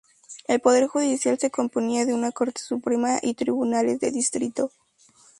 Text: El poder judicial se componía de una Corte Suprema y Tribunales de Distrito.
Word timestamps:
El 0.47 0.59
poder 0.61 0.87
judicial 0.87 1.37
se 1.37 1.51
componía 1.51 2.07
de 2.07 2.13
una 2.15 2.31
Corte 2.31 2.59
Suprema 2.59 3.19
y 3.21 3.35
Tribunales 3.35 3.99
de 3.99 4.09
Distrito. 4.09 4.71